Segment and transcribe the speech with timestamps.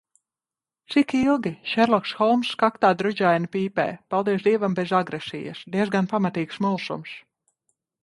[0.93, 1.51] Cik ilgi?
[1.73, 3.87] Šerloks Holmss kaktā drudžaini pīpē.
[4.15, 5.65] Paldies Dievam, bez agresijas.
[5.77, 7.17] Diezgan pamatīgs mulsums.